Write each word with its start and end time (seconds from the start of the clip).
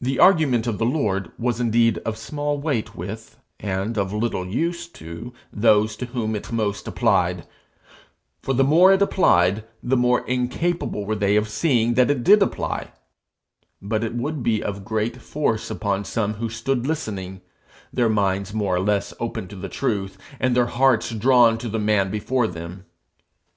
The 0.00 0.18
argument 0.18 0.66
of 0.66 0.78
the 0.78 0.84
Lord 0.84 1.30
was 1.38 1.60
indeed 1.60 1.98
of 1.98 2.18
small 2.18 2.58
weight 2.58 2.96
with, 2.96 3.36
and 3.60 3.96
of 3.96 4.12
little 4.12 4.44
use 4.44 4.88
to, 4.88 5.32
those 5.52 5.94
to 5.98 6.06
whom 6.06 6.34
it 6.34 6.50
most 6.50 6.88
applied, 6.88 7.46
for 8.42 8.54
the 8.54 8.64
more 8.64 8.92
it 8.92 9.00
applied, 9.00 9.62
the 9.84 9.96
more 9.96 10.26
incapable 10.26 11.04
were 11.06 11.14
they 11.14 11.36
of 11.36 11.48
seeing 11.48 11.94
that 11.94 12.10
it 12.10 12.24
did 12.24 12.42
apply; 12.42 12.90
but 13.80 14.02
it 14.02 14.16
would 14.16 14.42
be 14.42 14.64
of 14.64 14.84
great 14.84 15.22
force 15.22 15.70
upon 15.70 16.04
some 16.04 16.40
that 16.40 16.50
stood 16.50 16.84
listening, 16.84 17.40
their 17.92 18.08
minds 18.08 18.52
more 18.52 18.74
or 18.74 18.80
less 18.80 19.14
open 19.20 19.46
to 19.46 19.54
the 19.54 19.68
truth, 19.68 20.18
and 20.40 20.56
their 20.56 20.66
hearts 20.66 21.10
drawn 21.10 21.56
to 21.56 21.68
the 21.68 21.78
man 21.78 22.10
before 22.10 22.48
them. 22.48 22.84